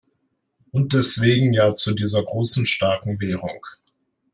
[0.71, 3.61] Und deswegen ja zu dieser großen, starken Währung.